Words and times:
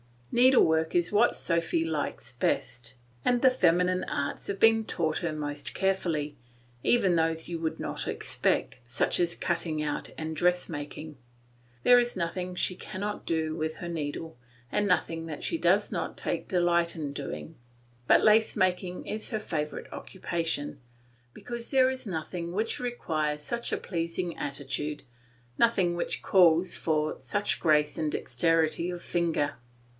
Needlework 0.31 0.95
is 0.95 1.11
what 1.11 1.35
Sophy 1.35 1.83
likes 1.83 2.31
best; 2.31 2.95
and 3.23 3.41
the 3.41 3.49
feminine 3.51 4.05
arts 4.05 4.47
have 4.47 4.61
been 4.61 4.83
taught 4.85 5.19
her 5.19 5.33
most 5.33 5.75
carefully, 5.75 6.37
even 6.83 7.15
those 7.15 7.49
you 7.49 7.59
would 7.59 7.79
not 7.81 8.07
expect, 8.07 8.79
such 8.87 9.19
as 9.19 9.35
cutting 9.35 9.83
out 9.83 10.09
and 10.17 10.35
dressmaking. 10.35 11.17
There 11.83 11.99
is 11.99 12.15
nothing 12.15 12.55
she 12.55 12.75
cannot 12.75 13.25
do 13.27 13.55
with 13.55 13.75
her 13.75 13.89
needle, 13.89 14.37
and 14.71 14.87
nothing 14.87 15.25
that 15.25 15.43
she 15.43 15.57
does 15.57 15.91
not 15.91 16.17
take 16.17 16.45
a 16.45 16.55
delight 16.55 16.95
in 16.95 17.11
doing; 17.13 17.55
but 18.07 18.23
lace 18.23 18.55
making 18.55 19.05
is 19.05 19.29
her 19.29 19.39
favourite 19.39 19.91
occupation, 19.91 20.79
because 21.33 21.69
there 21.69 21.89
is 21.91 22.07
nothing 22.07 22.53
which 22.53 22.79
requires 22.79 23.41
such 23.41 23.73
a 23.73 23.77
pleasing 23.77 24.35
attitude, 24.37 25.03
nothing 25.59 25.93
which 25.95 26.23
calls 26.23 26.75
for 26.75 27.19
such 27.19 27.59
grace 27.59 27.97
and 27.97 28.13
dexterity 28.13 28.89
of 28.89 28.99
finger. 29.01 29.55